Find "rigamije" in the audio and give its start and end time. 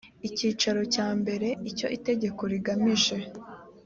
2.51-3.17